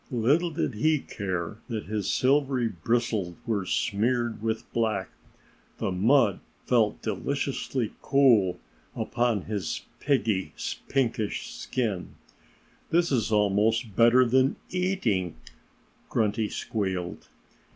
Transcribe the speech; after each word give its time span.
Little 0.09 0.49
did 0.49 0.73
he 0.73 0.97
care 0.97 1.59
that 1.69 1.83
his 1.85 2.09
silvery 2.11 2.67
bristles 2.69 3.35
were 3.45 3.67
smeared 3.67 4.41
with 4.41 4.63
black. 4.73 5.11
The 5.77 5.91
mud 5.91 6.39
felt 6.65 7.03
delightfully 7.03 7.93
cool 8.01 8.59
upon 8.95 9.43
his 9.43 9.85
piggy, 9.99 10.55
pinkish 10.89 11.51
skin. 11.53 12.15
"This 12.89 13.11
is 13.11 13.31
almost 13.31 13.95
better 13.95 14.25
than 14.25 14.55
eating," 14.71 15.35
Grunty 16.09 16.49
squealed. 16.49 17.27